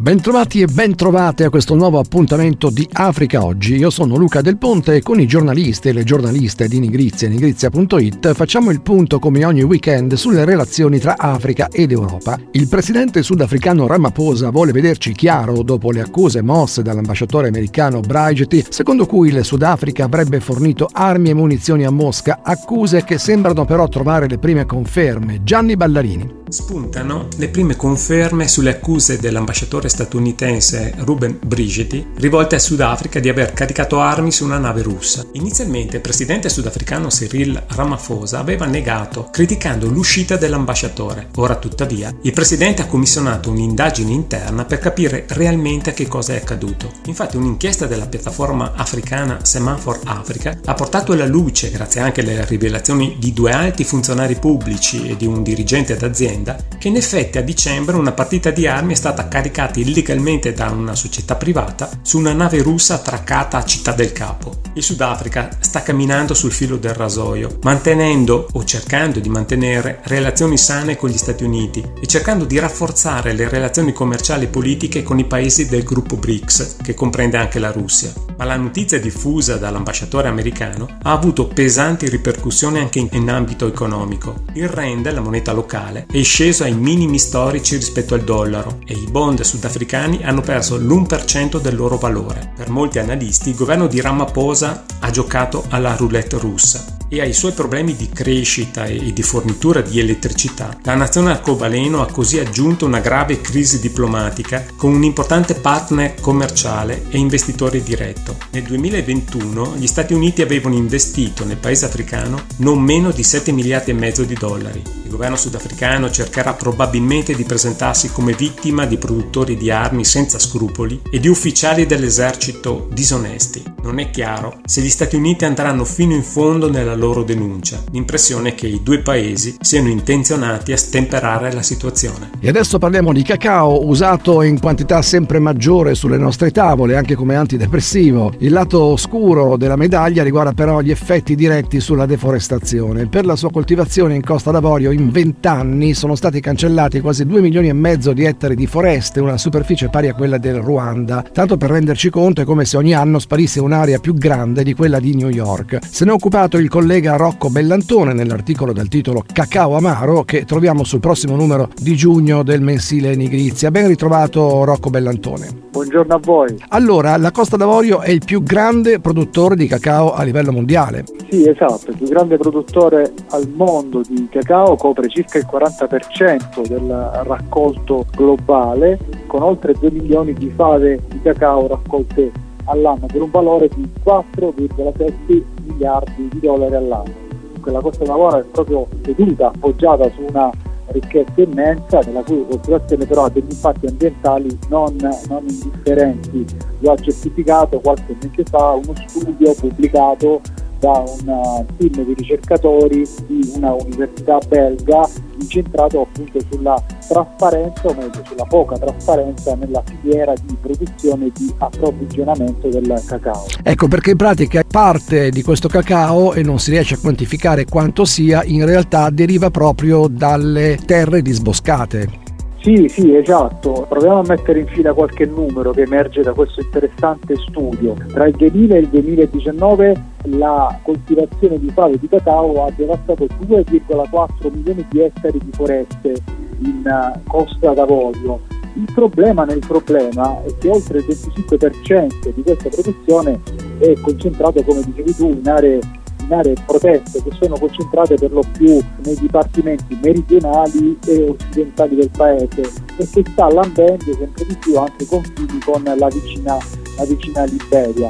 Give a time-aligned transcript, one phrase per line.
[0.00, 3.74] Bentrovati e bentrovate a questo nuovo appuntamento di Africa Oggi.
[3.74, 7.30] Io sono Luca Del Ponte e con i giornalisti e le giornaliste di Nigrizia e
[7.30, 12.38] nigrizia.it facciamo il punto come ogni weekend sulle relazioni tra Africa ed Europa.
[12.52, 19.04] Il presidente sudafricano Ramaphosa vuole vederci chiaro dopo le accuse mosse dall'ambasciatore americano Brigetti, secondo
[19.04, 24.28] cui il Sudafrica avrebbe fornito armi e munizioni a Mosca, accuse che sembrano però trovare
[24.28, 25.42] le prime conferme.
[25.42, 26.36] Gianni Ballarini.
[26.50, 33.52] Spuntano le prime conferme sulle accuse dell'ambasciatore statunitense Ruben Brigeti rivolte al Sudafrica di aver
[33.52, 35.26] caricato armi su una nave russa.
[35.32, 41.28] Inizialmente il presidente sudafricano Cyril Ramaphosa aveva negato, criticando l'uscita dell'ambasciatore.
[41.36, 46.92] Ora tuttavia il presidente ha commissionato un'indagine interna per capire realmente che cosa è accaduto.
[47.06, 53.16] Infatti un'inchiesta della piattaforma africana Semaphore Africa ha portato alla luce, grazie anche alle rivelazioni
[53.18, 57.42] di due alti funzionari pubblici e di un dirigente d'azienda, azienda che in effetti a
[57.42, 62.32] dicembre una partita di armi è stata caricata illegalmente da una società privata su una
[62.32, 64.67] nave russa attraccata a Città del Capo.
[64.78, 70.96] Il Sudafrica sta camminando sul filo del rasoio, mantenendo o cercando di mantenere relazioni sane
[70.96, 75.24] con gli Stati Uniti e cercando di rafforzare le relazioni commerciali e politiche con i
[75.24, 78.12] paesi del gruppo BRICS, che comprende anche la Russia.
[78.36, 84.44] Ma la notizia diffusa dall'ambasciatore americano ha avuto pesanti ripercussioni anche in, ambito economico.
[84.52, 89.08] Il rand, la moneta locale, è sceso ai minimi storici rispetto al dollaro e i
[89.10, 92.52] bond sudafricani hanno perso l'1% del loro valore.
[92.54, 97.52] Per molti analisti il governo di Ramaphosa ha giocato alla roulette russa e ai suoi
[97.52, 103.00] problemi di crescita e di fornitura di elettricità, la nazione arcobaleno ha così aggiunto una
[103.00, 108.36] grave crisi diplomatica con un importante partner commerciale e investitore diretto.
[108.50, 113.90] Nel 2021 gli Stati Uniti avevano investito nel paese africano non meno di 7 miliardi
[113.90, 114.82] e mezzo di dollari.
[115.08, 121.00] Il governo sudafricano cercherà probabilmente di presentarsi come vittima di produttori di armi senza scrupoli
[121.10, 123.62] e di ufficiali dell'esercito disonesti.
[123.82, 127.82] Non è chiaro se gli Stati Uniti andranno fino in fondo nella loro denuncia.
[127.90, 132.32] L'impressione è che i due paesi siano intenzionati a stemperare la situazione.
[132.38, 137.34] E adesso parliamo di cacao usato in quantità sempre maggiore sulle nostre tavole, anche come
[137.34, 138.34] antidepressivo.
[138.40, 143.06] Il lato oscuro della medaglia riguarda però gli effetti diretti sulla deforestazione.
[143.06, 147.40] Per la sua coltivazione in Costa d'Avorio in 20 anni sono stati cancellati quasi 2
[147.40, 151.24] milioni e mezzo di ettari di foreste, una superficie pari a quella del Ruanda.
[151.32, 154.98] Tanto per renderci conto è come se ogni anno sparisse un'area più grande di quella
[154.98, 155.78] di New York.
[155.88, 160.82] Se ne è occupato il collega Rocco Bellantone nell'articolo dal titolo Cacao Amaro che troviamo
[160.82, 163.70] sul prossimo numero di giugno del mensile Nigrizia.
[163.70, 165.66] Ben ritrovato Rocco Bellantone.
[165.70, 166.56] Buongiorno a voi.
[166.70, 171.04] Allora, la Costa d'Avorio è il più grande produttore di cacao a livello mondiale.
[171.30, 177.10] Sì, esatto, il più grande produttore al mondo di cacao copre circa il 40% del
[177.24, 182.32] raccolto globale con oltre 2 milioni di fave di cacao raccolte
[182.64, 187.26] all'anno per un valore di 4,7 miliardi di dollari all'anno.
[187.60, 190.50] Quella Costa d'Avorio è proprio seduta, appoggiata su una
[190.86, 194.96] ricchezza immensa nella cui coltivazione però ha degli impatti ambientali non,
[195.28, 196.46] non indifferenti.
[196.78, 200.40] Lo ha certificato qualche mese fa uno studio pubblicato
[200.78, 205.08] da un uh, team di ricercatori di una università belga
[205.40, 211.52] incentrato appunto sulla trasparenza o meglio sulla poca trasparenza nella filiera di produzione e di
[211.58, 213.46] approvvigionamento del cacao.
[213.62, 218.04] Ecco perché in pratica parte di questo cacao e non si riesce a quantificare quanto
[218.04, 222.27] sia in realtà deriva proprio dalle terre disboscate.
[222.68, 223.86] Sì, sì, esatto.
[223.88, 227.96] Proviamo a mettere in fila qualche numero che emerge da questo interessante studio.
[228.08, 234.52] Tra il 2000 e il 2019 la coltivazione di fave di cacao ha devastato 2,4
[234.52, 236.12] milioni di ettari di foreste
[236.58, 238.38] in uh, Costa d'Avorio.
[238.74, 243.40] Il problema nel problema è che oltre il 25% di questa produzione
[243.78, 245.80] è concentrato, come dicevi tu, in aree
[246.28, 252.10] in aree protette che sono concentrate per lo più nei dipartimenti meridionali e occidentali del
[252.10, 252.60] paese
[252.96, 256.58] e che sta lambendo sempre di più anche i confini con la vicina,
[256.96, 258.08] la vicina Liberia.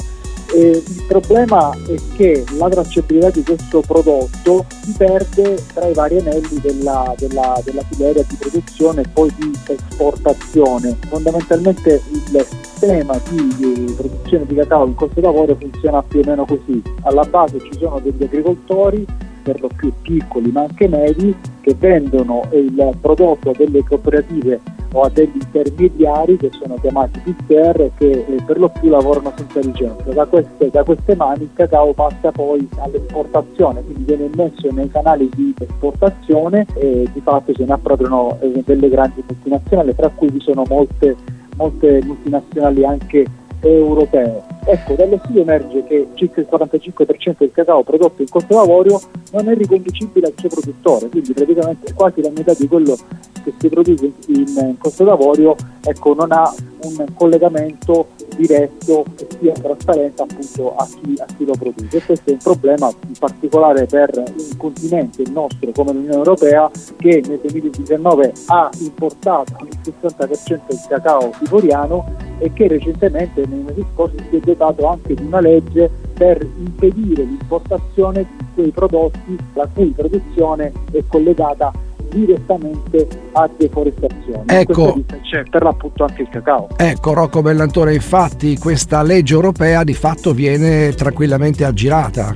[0.58, 6.18] E il problema è che la tracciabilità di questo prodotto si perde tra i vari
[6.18, 10.96] anelli della, della, della filiera di produzione e poi di esportazione.
[11.06, 16.82] Fondamentalmente il sistema di produzione di cacao in Costa d'Avorio funziona più o meno così.
[17.02, 19.06] Alla base ci sono degli agricoltori,
[19.44, 24.58] per lo più piccoli ma anche medi, che vendono il prodotto delle cooperative
[24.92, 29.60] o a degli intermediari che sono chiamati PCR che eh, per lo più lavorano senza
[29.60, 30.10] licenza.
[30.12, 35.28] Da queste, da queste mani il cacao passa poi all'esportazione, quindi viene immesso nei canali
[35.34, 40.40] di esportazione e di fatto se ne appropriano eh, delle grandi multinazionali, tra cui vi
[40.40, 41.16] sono molte,
[41.56, 43.26] molte multinazionali anche
[43.60, 44.42] europee.
[44.64, 49.00] Ecco, dallo studio emerge che circa il 45% del cacao prodotto in Costa d'Avorio
[49.32, 52.96] non è riconducibile al suo produttore, quindi praticamente quasi la metà di quello
[53.42, 56.52] che si produce in Costa d'Avorio ecco, non ha
[56.82, 61.96] un collegamento diretto e sia trasparente appunto a chi, a chi, lo produce.
[61.96, 66.70] E questo è un problema in particolare per un continente, il nostro, come l'Unione Europea,
[66.96, 73.84] che nel 2019 ha importato il 60% del cacao ivoriano e che recentemente nei mesi
[73.92, 79.68] scorsi si è dotato anche di una legge per impedire l'importazione di quei prodotti la
[79.72, 81.72] cui produzione è collegata
[82.10, 84.44] direttamente a deforestazione.
[84.46, 86.68] Ecco, c'è per l'appunto anche il cacao.
[86.76, 92.34] Ecco Rocco Bellantore, infatti questa legge europea di fatto viene tranquillamente aggirata.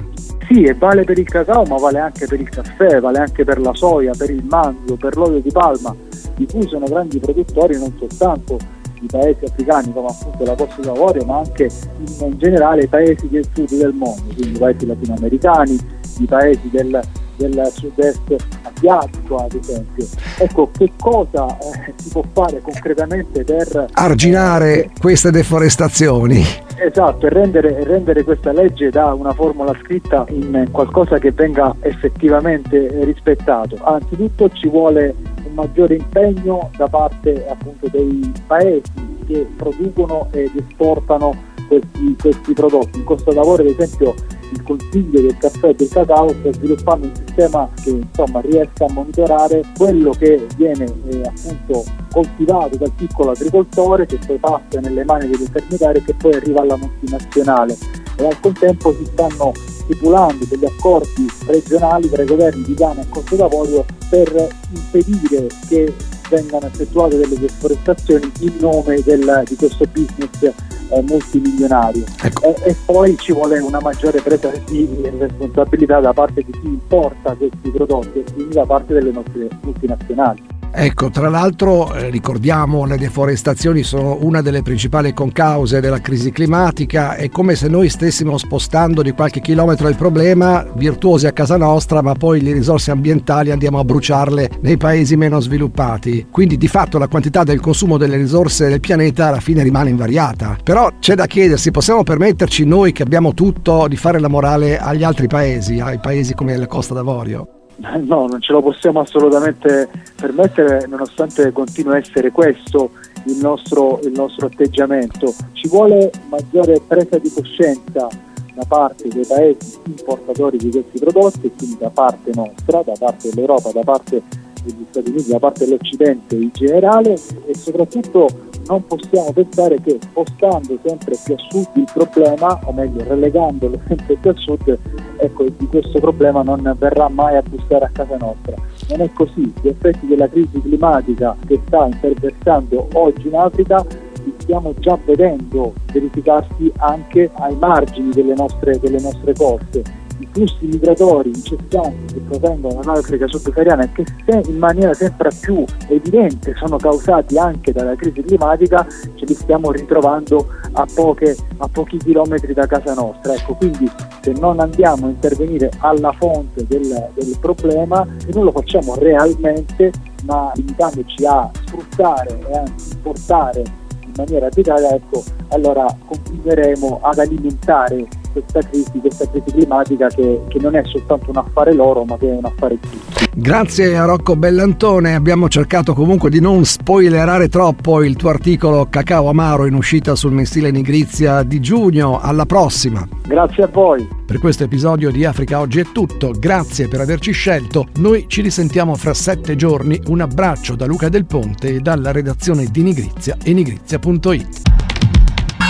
[0.48, 3.58] Sì, e vale per il cacao, ma vale anche per il caffè, vale anche per
[3.60, 5.94] la soia, per il manzo, per l'olio di palma,
[6.34, 8.58] di cui sono grandi produttori non soltanto
[9.02, 11.68] i paesi africani come appunto la Costa d'Avorio, ma anche
[11.98, 15.78] in, in generale i paesi del sud del mondo, quindi i paesi latinoamericani,
[16.18, 17.00] i paesi del,
[17.36, 20.06] del sud-est asiatico ad esempio.
[20.38, 26.44] Ecco, che cosa eh, si può fare concretamente per arginare eh, queste deforestazioni?
[26.76, 33.04] Esatto, e rendere, rendere, questa legge da una formula scritta in qualcosa che venga effettivamente
[33.04, 33.78] rispettato.
[33.82, 35.14] Anzitutto ci vuole
[35.52, 38.82] un maggiore impegno da parte appunto dei paesi
[39.26, 41.34] che producono ed esportano
[41.68, 42.98] questi, questi prodotti.
[42.98, 44.14] In Costa d'Avorio ad esempio
[44.52, 48.92] il Consiglio del caffè e del cacao sta sviluppando un sistema che insomma, riesca a
[48.92, 55.28] monitorare quello che viene eh, appunto coltivato dal piccolo agricoltore che poi passa nelle mani
[55.28, 57.76] degli intermediari e che poi arriva alla multinazionale
[58.16, 59.52] e al contempo si stanno
[59.82, 65.94] stipulando degli accordi regionali tra i governi di Ghana e Costa d'Avorio per impedire che
[66.28, 72.42] vengano effettuate delle deforestazioni in nome del, di questo business eh, multimilionario ecco.
[72.42, 74.88] e, e, poi ci vuole una maggiore presa di
[75.18, 80.51] responsabilità da parte di chi importa questi prodotti e quindi da parte delle nostre multinazionali.
[80.74, 87.14] Ecco, tra l'altro eh, ricordiamo le deforestazioni sono una delle principali concause della crisi climatica,
[87.14, 92.00] è come se noi stessimo spostando di qualche chilometro il problema, virtuosi a casa nostra,
[92.00, 96.28] ma poi le risorse ambientali andiamo a bruciarle nei paesi meno sviluppati.
[96.30, 100.56] Quindi di fatto la quantità del consumo delle risorse del pianeta alla fine rimane invariata.
[100.64, 105.04] Però c'è da chiedersi, possiamo permetterci noi che abbiamo tutto di fare la morale agli
[105.04, 107.61] altri paesi, ai paesi come la Costa d'Avorio?
[108.02, 112.90] No, non ce lo possiamo assolutamente permettere, nonostante continui a essere questo
[113.26, 115.34] il nostro, il nostro atteggiamento.
[115.52, 118.08] Ci vuole maggiore presa di coscienza
[118.54, 123.70] da parte dei paesi importatori di questi prodotti quindi da parte nostra, da parte dell'Europa,
[123.72, 124.22] da parte
[124.62, 127.14] degli Stati Uniti, da parte dell'Occidente in generale
[127.46, 128.28] e soprattutto
[128.66, 134.16] non possiamo pensare che spostando sempre più a sud il problema, o meglio relegandolo sempre
[134.16, 134.78] più a sud,
[135.16, 138.54] ecco, di questo problema non verrà mai a bussare a casa nostra.
[138.88, 143.84] Non è così, gli effetti della crisi climatica che sta interversando oggi in Africa
[144.24, 150.01] li stiamo già vedendo verificarsi anche ai margini delle nostre, delle nostre coste
[150.32, 156.76] flussi migratori incessanti che provengono dall'Africa subsahariana e che in maniera sempre più evidente sono
[156.78, 162.66] causati anche dalla crisi climatica, ce li stiamo ritrovando a, poche, a pochi chilometri da
[162.66, 163.34] casa nostra.
[163.34, 163.90] Ecco, quindi
[164.22, 169.92] se non andiamo a intervenire alla fonte del, del problema, se non lo facciamo realmente,
[170.24, 173.62] ma limitandoci a sfruttare e a importare
[174.04, 180.58] in maniera arbitraria, ecco, allora continueremo ad alimentare questa crisi, questa crisi climatica che, che,
[180.60, 183.30] non è soltanto un affare loro ma che è un affare di tutti.
[183.34, 189.28] Grazie a Rocco Bellantone, abbiamo cercato comunque di non spoilerare troppo il tuo articolo Cacao
[189.28, 193.06] Amaro in uscita sul mensile Nigrizia di giugno, alla prossima!
[193.26, 194.20] Grazie a voi!
[194.24, 198.94] Per questo episodio di Africa Oggi è tutto, grazie per averci scelto, noi ci risentiamo
[198.94, 203.52] fra sette giorni, un abbraccio da Luca Del Ponte e dalla redazione di Nigrizia e
[203.52, 204.62] nigrizia.it.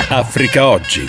[0.08, 1.06] Africa Oggi.